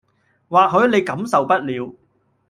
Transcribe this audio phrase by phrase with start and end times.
[0.49, 1.95] 或許你感受不了